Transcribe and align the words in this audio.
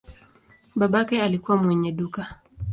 Babake 0.75 1.21
alikuwa 1.21 1.57
mwenye 1.57 1.91
duka. 1.91 2.35